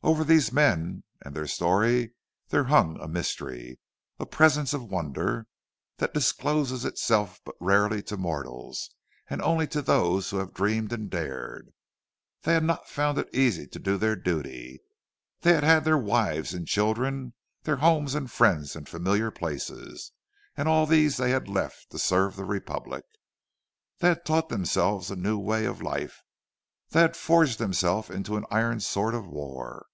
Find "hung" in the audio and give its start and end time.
2.64-2.98